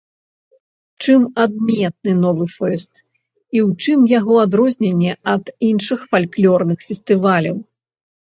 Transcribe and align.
Чым 1.01 1.21
адметны 1.43 2.11
новы 2.23 2.45
фэст 2.55 2.93
і 3.55 3.57
ў 3.67 3.69
чым 3.85 3.99
яго 4.19 4.33
адрозненне 4.45 5.13
ад 5.33 5.53
іншых 5.69 5.99
фальклорных 6.15 6.79
фестываляў? 6.89 7.57